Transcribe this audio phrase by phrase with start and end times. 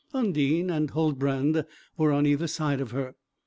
[0.15, 1.63] Undine and Huldbrand
[1.95, 3.13] were on either side of her.